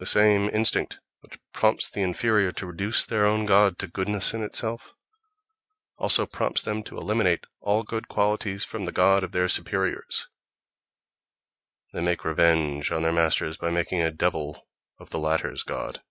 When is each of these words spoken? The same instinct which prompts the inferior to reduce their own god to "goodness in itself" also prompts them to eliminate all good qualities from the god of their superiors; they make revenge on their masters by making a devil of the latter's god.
The 0.00 0.04
same 0.04 0.50
instinct 0.50 0.98
which 1.20 1.38
prompts 1.54 1.88
the 1.88 2.02
inferior 2.02 2.52
to 2.52 2.66
reduce 2.66 3.06
their 3.06 3.24
own 3.24 3.46
god 3.46 3.78
to 3.78 3.86
"goodness 3.86 4.34
in 4.34 4.42
itself" 4.42 4.92
also 5.96 6.26
prompts 6.26 6.60
them 6.60 6.82
to 6.82 6.98
eliminate 6.98 7.46
all 7.60 7.82
good 7.82 8.06
qualities 8.06 8.66
from 8.66 8.84
the 8.84 8.92
god 8.92 9.24
of 9.24 9.32
their 9.32 9.48
superiors; 9.48 10.28
they 11.94 12.02
make 12.02 12.22
revenge 12.22 12.92
on 12.92 13.00
their 13.00 13.14
masters 13.14 13.56
by 13.56 13.70
making 13.70 14.02
a 14.02 14.10
devil 14.10 14.66
of 14.98 15.08
the 15.08 15.18
latter's 15.18 15.62
god. 15.62 16.02